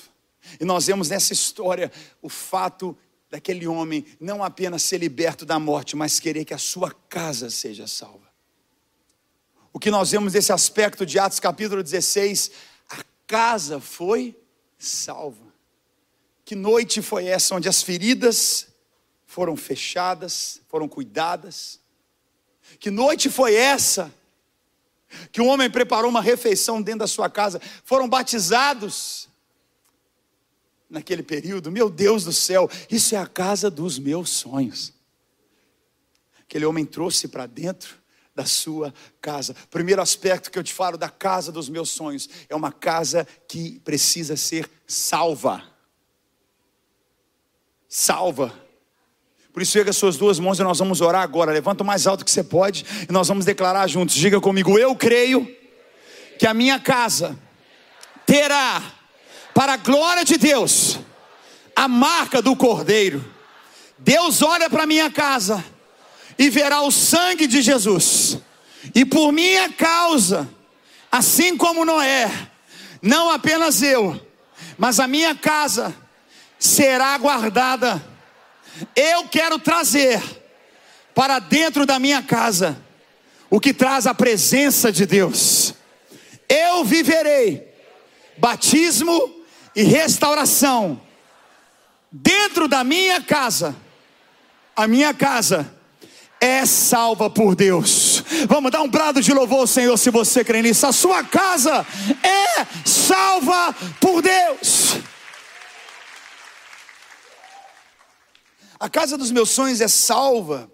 [0.59, 1.92] E nós vemos nessa história
[2.23, 2.97] o fato
[3.31, 7.87] daquele homem não apenas ser liberto da morte, mas querer que a sua casa seja
[7.87, 8.33] salva.
[9.70, 12.51] O que nós vemos nesse aspecto de Atos capítulo 16,
[12.88, 14.35] a casa foi
[14.79, 15.53] salva.
[16.47, 18.68] Que noite foi essa onde as feridas
[19.35, 21.81] foram fechadas, foram cuidadas.
[22.79, 24.14] Que noite foi essa?
[25.33, 29.29] Que um homem preparou uma refeição dentro da sua casa, foram batizados
[30.88, 31.68] naquele período.
[31.68, 34.92] Meu Deus do céu, isso é a casa dos meus sonhos.
[36.38, 37.97] Aquele homem trouxe para dentro
[38.37, 39.53] da sua casa.
[39.68, 43.81] Primeiro aspecto que eu te falo da casa dos meus sonhos é uma casa que
[43.81, 45.64] precisa ser salva.
[47.88, 48.63] Salva.
[49.54, 51.52] Por isso, erga suas duas mãos e nós vamos orar agora.
[51.52, 54.16] Levanta o mais alto que você pode e nós vamos declarar juntos.
[54.16, 55.48] Diga comigo: Eu creio
[56.36, 57.38] que a minha casa
[58.26, 58.82] terá,
[59.54, 60.98] para a glória de Deus,
[61.76, 63.24] a marca do Cordeiro.
[63.96, 65.64] Deus olha para minha casa
[66.36, 68.38] e verá o sangue de Jesus,
[68.92, 70.48] e por minha causa,
[71.12, 72.28] assim como Noé,
[73.00, 74.20] não apenas eu,
[74.76, 75.94] mas a minha casa
[76.58, 78.13] será guardada
[78.94, 80.22] eu quero trazer
[81.14, 82.76] para dentro da minha casa
[83.48, 85.74] o que traz a presença de Deus.
[86.48, 87.72] Eu viverei
[88.37, 91.00] batismo e restauração
[92.10, 93.74] dentro da minha casa.
[94.76, 95.72] A minha casa
[96.40, 98.22] é salva por Deus.
[98.48, 100.87] Vamos dar um brado de louvor ao Senhor se você crê nisso.
[100.87, 101.87] A sua casa
[102.22, 104.96] é salva por Deus.
[108.78, 110.70] A casa dos meus sonhos é salva.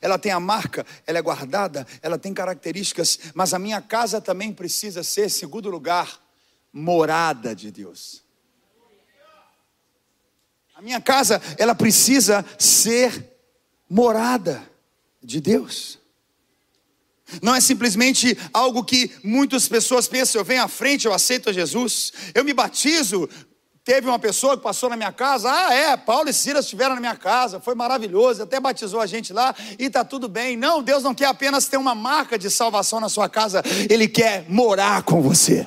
[0.00, 4.52] Ela tem a marca, ela é guardada, ela tem características, mas a minha casa também
[4.52, 6.20] precisa ser, segundo lugar,
[6.72, 8.24] morada de Deus.
[10.74, 13.36] A minha casa, ela precisa ser
[13.88, 14.68] morada
[15.22, 15.98] de Deus.
[17.42, 21.52] Não é simplesmente algo que muitas pessoas pensam, eu venho à frente, eu aceito a
[21.52, 23.28] Jesus, eu me batizo,
[23.88, 27.00] Teve uma pessoa que passou na minha casa, ah, é, Paulo e Silas estiveram na
[27.00, 30.58] minha casa, foi maravilhoso, até batizou a gente lá e está tudo bem.
[30.58, 34.44] Não, Deus não quer apenas ter uma marca de salvação na sua casa, Ele quer
[34.46, 35.66] morar com você.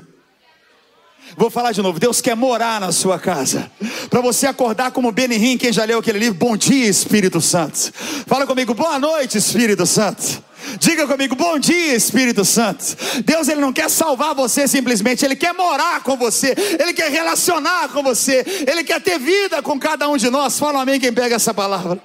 [1.36, 3.72] Vou falar de novo, Deus quer morar na sua casa,
[4.08, 7.92] para você acordar como Benihim, quem já leu aquele livro, Bom Dia Espírito Santo.
[8.28, 10.44] Fala comigo, boa noite Espírito Santo.
[10.80, 12.84] Diga comigo, bom dia, Espírito Santo.
[13.24, 17.90] Deus ele não quer salvar você simplesmente, ele quer morar com você, ele quer relacionar
[17.90, 20.58] com você, ele quer ter vida com cada um de nós.
[20.60, 22.02] Fala amém quem pega essa palavra.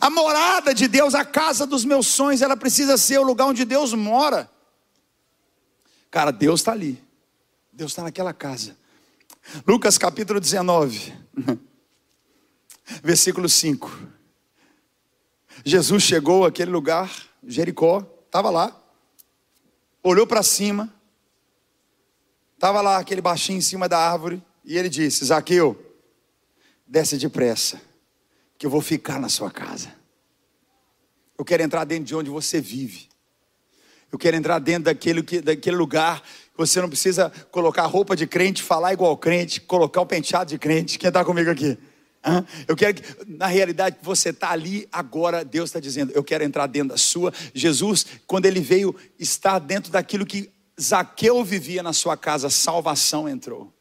[0.00, 3.64] A morada de Deus, a casa dos meus sonhos, ela precisa ser o lugar onde
[3.64, 4.50] Deus mora.
[6.10, 7.02] Cara, Deus está ali.
[7.72, 8.76] Deus está naquela casa.
[9.66, 11.12] Lucas capítulo 19,
[13.02, 14.15] versículo 5.
[15.68, 17.12] Jesus chegou àquele lugar,
[17.44, 18.80] Jericó, estava lá,
[20.00, 20.94] olhou para cima,
[22.54, 25.76] estava lá aquele baixinho em cima da árvore, e ele disse: Zaqueu,
[26.86, 27.80] desce depressa,
[28.56, 29.92] que eu vou ficar na sua casa.
[31.36, 33.08] Eu quero entrar dentro de onde você vive.
[34.12, 38.62] Eu quero entrar dentro daquele, daquele lugar que você não precisa colocar roupa de crente,
[38.62, 40.96] falar igual crente, colocar o penteado de crente.
[40.96, 41.76] Quem está comigo aqui?
[42.66, 46.66] Eu quero que, na realidade, você está ali agora, Deus está dizendo, eu quero entrar
[46.66, 47.32] dentro da sua.
[47.54, 53.72] Jesus, quando ele veio estar dentro daquilo que Zaqueu vivia na sua casa, salvação entrou.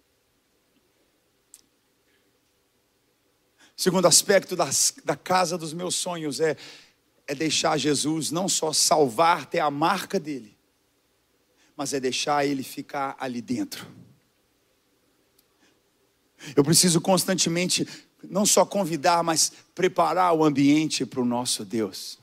[3.75, 6.55] Segundo aspecto das, da casa dos meus sonhos é,
[7.27, 10.57] é deixar Jesus não só salvar, ter a marca dele,
[11.75, 13.85] mas é deixar ele ficar ali dentro.
[16.55, 17.85] Eu preciso constantemente
[18.29, 22.19] não só convidar, mas preparar o ambiente para o nosso Deus.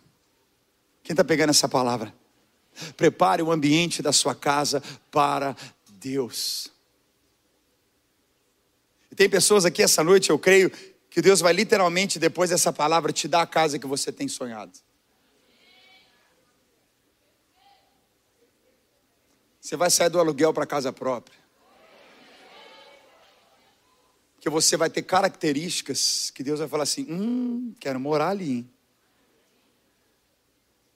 [1.02, 2.14] Quem está pegando essa palavra?
[2.96, 5.56] Prepare o ambiente da sua casa para
[5.88, 6.70] Deus.
[9.10, 10.70] E tem pessoas aqui essa noite, eu creio,
[11.10, 14.72] que Deus vai literalmente, depois dessa palavra, te dar a casa que você tem sonhado.
[19.60, 21.41] Você vai sair do aluguel para casa própria.
[24.42, 28.50] Que você vai ter características que Deus vai falar assim: hum, quero morar ali.
[28.50, 28.70] Hein?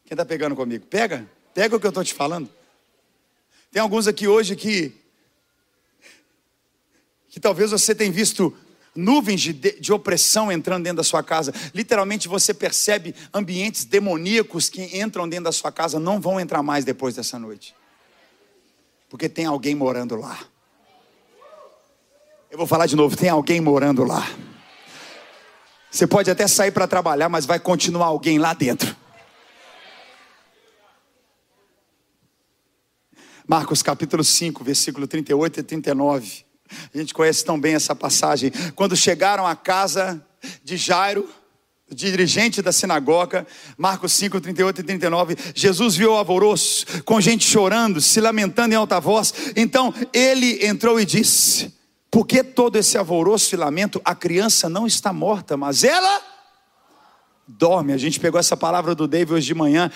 [0.04, 0.84] Quem está pegando comigo?
[0.86, 2.50] Pega, pega o que eu estou te falando.
[3.70, 4.92] Tem alguns aqui hoje que
[7.28, 8.56] que talvez você tenha visto
[8.96, 11.52] nuvens de, de, opressão entrando dentro da sua casa.
[11.72, 16.84] Literalmente você percebe ambientes demoníacos que entram dentro da sua casa, não vão entrar mais
[16.84, 17.76] depois dessa noite.
[19.08, 20.48] Porque tem alguém morando lá.
[22.56, 24.26] Eu vou falar de novo: tem alguém morando lá.
[25.90, 28.96] Você pode até sair para trabalhar, mas vai continuar alguém lá dentro.
[33.46, 36.46] Marcos capítulo 5, versículo 38 e 39.
[36.94, 38.50] A gente conhece tão bem essa passagem.
[38.74, 40.26] Quando chegaram à casa
[40.64, 41.28] de Jairo,
[41.90, 48.00] dirigente da sinagoga, Marcos 5, 38 e 39, Jesus viu o alvoroço, com gente chorando,
[48.00, 49.52] se lamentando em alta voz.
[49.54, 51.75] Então ele entrou e disse:
[52.16, 54.00] Por que todo esse alvoroço e lamento?
[54.02, 56.22] A criança não está morta, mas ela
[57.46, 57.92] dorme.
[57.92, 59.92] A gente pegou essa palavra do David hoje de manhã.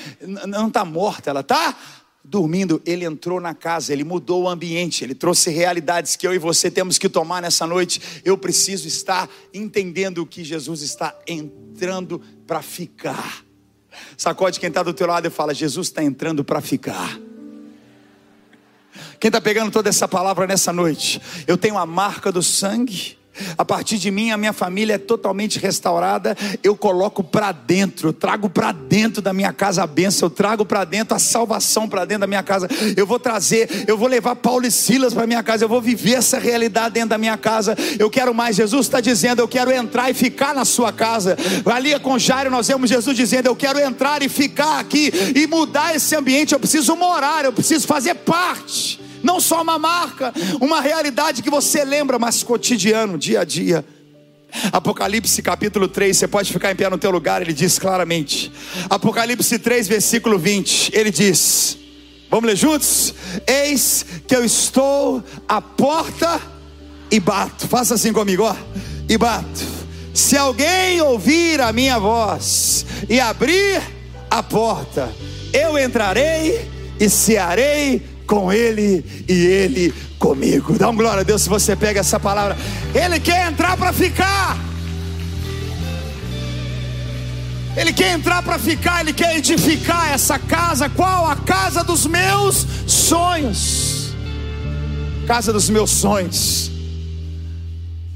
[0.46, 1.74] Não está morta, ela está
[2.22, 6.38] dormindo, ele entrou na casa, ele mudou o ambiente, ele trouxe realidades que eu e
[6.38, 8.20] você temos que tomar nessa noite.
[8.22, 13.42] Eu preciso estar entendendo que Jesus está entrando para ficar.
[14.14, 17.18] Sacode quem está do teu lado e fala: Jesus está entrando para ficar.
[19.20, 21.20] Quem está pegando toda essa palavra nessa noite?
[21.46, 23.20] Eu tenho a marca do sangue
[23.56, 26.36] a partir de mim, a minha família é totalmente restaurada.
[26.62, 30.64] Eu coloco para dentro, eu trago para dentro da minha casa a bênção, eu trago
[30.64, 32.68] para dentro a salvação para dentro da minha casa.
[32.96, 36.14] Eu vou trazer, eu vou levar Paulo e Silas para minha casa, eu vou viver
[36.14, 37.76] essa realidade dentro da minha casa.
[37.98, 38.56] Eu quero mais.
[38.56, 41.36] Jesus está dizendo: Eu quero entrar e ficar na sua casa.
[41.64, 45.94] Ali com Jairo, nós vemos Jesus dizendo: Eu quero entrar e ficar aqui e mudar
[45.94, 46.52] esse ambiente.
[46.52, 51.84] Eu preciso morar, eu preciso fazer parte não só uma marca, uma realidade que você
[51.84, 53.84] lembra, mas cotidiano, dia a dia.
[54.72, 58.52] Apocalipse capítulo 3, você pode ficar em pé no teu lugar, ele diz claramente.
[58.88, 61.78] Apocalipse 3, versículo 20, ele diz:
[62.30, 63.14] Vamos ler juntos?
[63.46, 66.40] Eis que eu estou à porta
[67.10, 67.66] e bato.
[67.66, 68.54] Faça assim comigo, ó.
[69.08, 69.80] E bato.
[70.14, 73.80] Se alguém ouvir a minha voz e abrir
[74.30, 75.12] a porta,
[75.52, 80.78] eu entrarei e cearei com Ele e Ele comigo.
[80.78, 82.56] Dá um glória a Deus se você pega essa palavra.
[82.94, 84.56] Ele quer entrar para ficar.
[87.76, 90.88] Ele quer entrar para ficar, ele quer edificar essa casa.
[90.88, 91.26] Qual?
[91.26, 94.14] A casa dos meus sonhos.
[95.26, 96.70] Casa dos meus sonhos.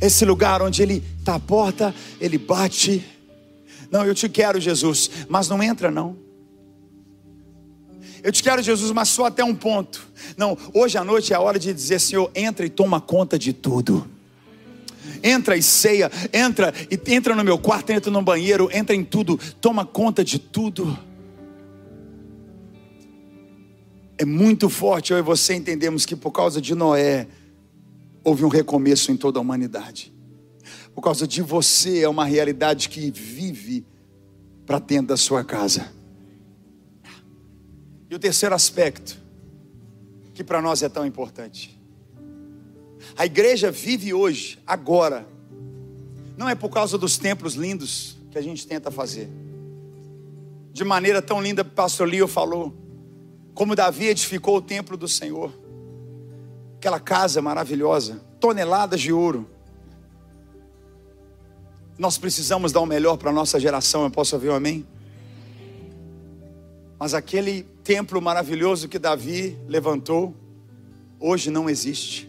[0.00, 3.04] Esse lugar onde ele está à porta, ele bate.
[3.90, 6.23] Não, eu te quero, Jesus, mas não entra não.
[8.24, 10.08] Eu te quero, Jesus, mas só até um ponto.
[10.34, 13.52] Não, hoje à noite é a hora de dizer, Senhor, entra e toma conta de
[13.52, 14.08] tudo.
[15.22, 19.38] Entra e ceia, entra e entra no meu quarto, entra no banheiro, entra em tudo,
[19.60, 20.98] toma conta de tudo.
[24.16, 27.28] É muito forte eu e você entendemos que por causa de Noé
[28.24, 30.14] houve um recomeço em toda a humanidade.
[30.94, 33.84] Por causa de você é uma realidade que vive
[34.64, 35.92] para dentro da sua casa.
[38.14, 39.18] O terceiro aspecto,
[40.34, 41.76] que para nós é tão importante.
[43.16, 45.26] A igreja vive hoje, agora,
[46.36, 49.28] não é por causa dos templos lindos que a gente tenta fazer.
[50.72, 52.72] De maneira tão linda, o pastor Leo falou,
[53.52, 55.52] como Davi edificou o templo do Senhor.
[56.76, 59.50] Aquela casa maravilhosa, toneladas de ouro.
[61.98, 64.86] Nós precisamos dar o melhor para a nossa geração, eu posso ouvir um amém?
[66.96, 70.34] Mas aquele templo maravilhoso que Davi levantou,
[71.20, 72.28] hoje não existe.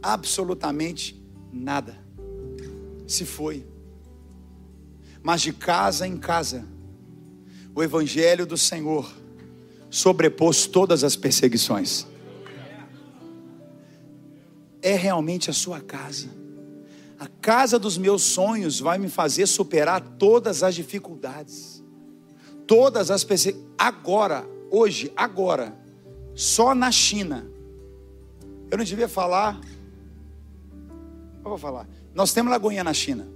[0.00, 1.20] Absolutamente
[1.52, 1.98] nada.
[3.08, 3.66] Se foi.
[5.20, 6.64] Mas de casa em casa,
[7.74, 9.12] o Evangelho do Senhor
[9.90, 12.06] sobrepôs todas as perseguições.
[14.80, 16.28] É realmente a sua casa.
[17.18, 21.79] A casa dos meus sonhos vai me fazer superar todas as dificuldades,
[22.70, 23.68] todas as perseguições.
[23.76, 25.76] Agora, hoje, agora,
[26.36, 27.50] só na China.
[28.70, 29.60] Eu não devia falar.
[31.42, 31.88] Eu vou falar.
[32.14, 33.26] Nós temos Lagoinha na China.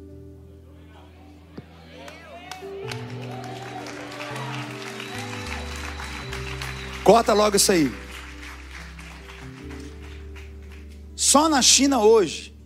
[7.02, 7.92] Corta logo isso aí.
[11.16, 12.56] Só na China hoje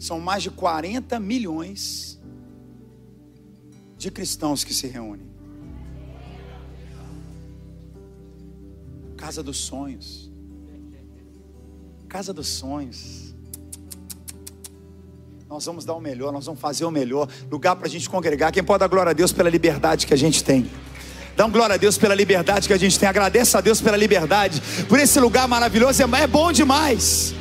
[0.00, 2.11] são mais de 40 milhões
[4.02, 5.30] de cristãos que se reúnem.
[9.16, 10.28] Casa dos sonhos.
[12.08, 13.32] Casa dos sonhos.
[15.48, 17.28] Nós vamos dar o melhor, nós vamos fazer o melhor.
[17.48, 18.50] Lugar para a gente congregar.
[18.50, 20.68] Quem pode dar glória a Deus pela liberdade que a gente tem?
[21.36, 23.08] Dá um glória a Deus pela liberdade que a gente tem.
[23.08, 26.02] Agradeça a Deus pela liberdade, por esse lugar maravilhoso.
[26.02, 27.36] É, é bom demais.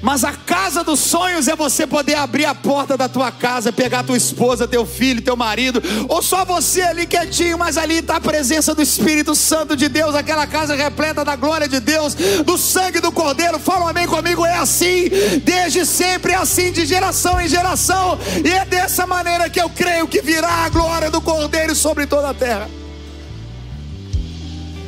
[0.00, 4.04] Mas a casa dos sonhos é você poder abrir a porta da tua casa, pegar
[4.04, 8.20] tua esposa, teu filho, teu marido, ou só você ali quietinho, mas ali está a
[8.20, 13.00] presença do Espírito Santo de Deus, aquela casa repleta da glória de Deus, do sangue
[13.00, 13.58] do Cordeiro.
[13.58, 15.08] Fala um amém comigo, é assim,
[15.42, 20.06] desde sempre é assim, de geração em geração, e é dessa maneira que eu creio
[20.06, 22.70] que virá a glória do Cordeiro sobre toda a terra.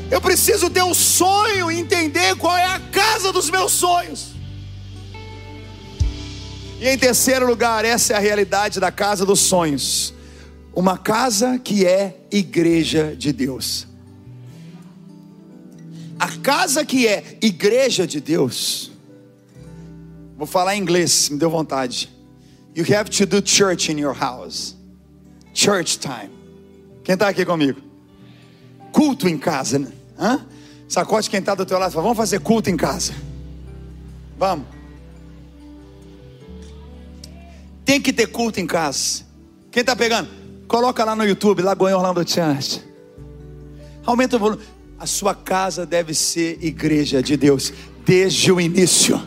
[0.09, 4.30] Eu preciso ter um sonho e entender qual é a casa dos meus sonhos.
[6.81, 10.15] E em terceiro lugar, essa é a realidade da casa dos sonhos.
[10.75, 13.87] Uma casa que é igreja de Deus.
[16.19, 18.91] A casa que é igreja de Deus.
[20.39, 22.09] Vou falar em inglês, me deu vontade.
[22.75, 24.75] You have to do church in your house.
[25.53, 26.31] Church time.
[27.05, 27.79] Quem está aqui comigo?
[28.91, 29.93] Culto em casa, né?
[30.19, 30.47] Hã?
[30.89, 31.93] Sacode quem está do teu lado.
[31.93, 33.13] Fala, vamos fazer culto em casa.
[34.39, 34.80] Vamos.
[37.91, 39.25] Tem que ter culto em casa.
[39.69, 40.29] Quem está pegando?
[40.69, 42.81] Coloca lá no YouTube, Lagoinha Orlando Church.
[44.07, 44.63] Aumenta o volume.
[44.97, 47.73] A sua casa deve ser igreja de Deus
[48.07, 49.21] desde o início.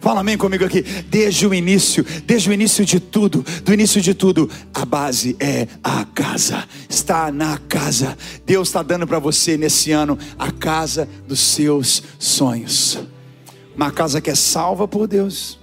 [0.00, 0.82] Fala amém comigo aqui.
[0.82, 5.68] Desde o início, desde o início de tudo, do início de tudo, a base é
[5.84, 6.66] a casa.
[6.88, 8.18] Está na casa.
[8.44, 12.98] Deus está dando para você nesse ano a casa dos seus sonhos.
[13.76, 15.57] Uma casa que é salva por Deus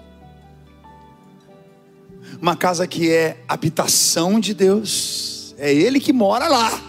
[2.41, 6.81] uma casa que é habitação de Deus, é Ele que mora lá,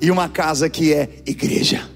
[0.00, 1.88] e uma casa que é igreja.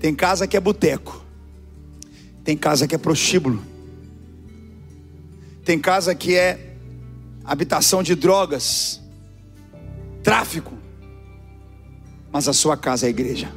[0.00, 1.24] Tem casa que é boteco,
[2.44, 3.62] tem casa que é prostíbulo,
[5.64, 6.76] tem casa que é
[7.44, 9.00] habitação de drogas,
[10.22, 10.76] tráfico,
[12.32, 13.48] mas a sua casa é igreja.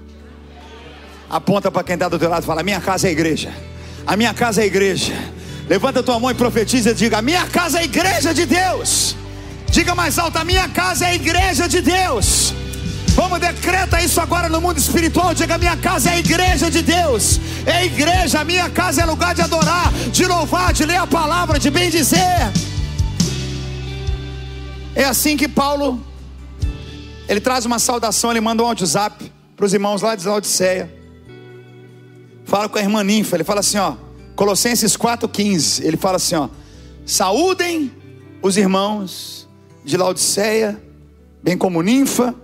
[1.30, 3.52] Aponta para quem está do teu lado e fala: Minha casa é igreja,
[4.06, 5.14] a minha casa é igreja.
[5.68, 9.16] Levanta tua mão e profetiza e diga: Minha casa é a igreja de Deus.
[9.70, 12.54] Diga mais alto: A minha casa é a igreja de Deus.
[13.16, 15.34] Vamos decreta isso agora no mundo espiritual.
[15.34, 17.40] Diga: Minha casa é a igreja de Deus.
[17.66, 21.72] É igreja, minha casa é lugar de adorar, de louvar, de ler a palavra, de
[21.72, 22.52] bem dizer.
[24.94, 26.00] É assim que Paulo
[27.28, 30.94] ele traz uma saudação, ele manda um WhatsApp para os irmãos lá de Laodiceia.
[32.46, 33.96] Fala com a irmã Ninfa, ele fala assim, ó:
[34.36, 36.50] Colossenses 4,15, ele fala assim: ó,
[37.06, 37.92] saúdem
[38.42, 39.48] os irmãos
[39.84, 40.82] de Laodiceia,
[41.42, 42.36] bem como Ninfa,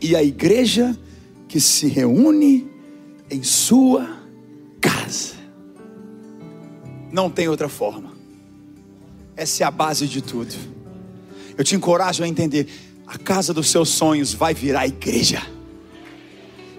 [0.00, 0.96] e a igreja
[1.48, 2.70] que se reúne
[3.30, 4.08] em sua
[4.80, 5.34] casa.
[7.10, 8.12] Não tem outra forma.
[9.36, 10.54] Essa é a base de tudo.
[11.56, 12.68] Eu te encorajo a entender:
[13.06, 15.42] a casa dos seus sonhos vai virar igreja.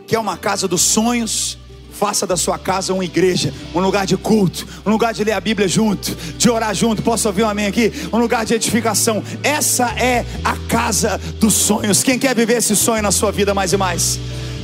[0.07, 1.57] Que é uma casa dos sonhos,
[1.97, 5.39] Faça da sua casa uma igreja, um lugar de culto, um lugar de ler a
[5.39, 7.01] Bíblia junto, de orar junto.
[7.01, 7.91] Posso ouvir um amém aqui?
[8.11, 9.23] Um lugar de edificação.
[9.41, 12.03] Essa é a casa dos sonhos.
[12.03, 14.19] Quem quer viver esse sonho na sua vida mais e mais?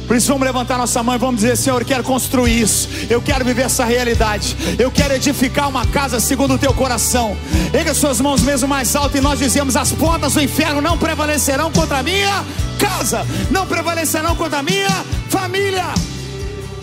[0.08, 2.90] Por isso vamos levantar nossa mão e vamos dizer, Senhor, eu quero construir isso.
[3.10, 4.58] Eu quero viver essa realidade.
[4.78, 7.38] Eu quero edificar uma casa segundo o teu coração.
[7.74, 11.72] Erga suas mãos mesmo mais alto e nós dizemos: as portas do inferno não prevalecerão
[11.72, 12.44] contra a minha
[12.78, 14.90] casa, não prevalecerão contra a minha
[15.30, 15.86] família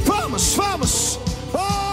[0.09, 1.19] Vamos, vamos!
[1.53, 1.88] Oh!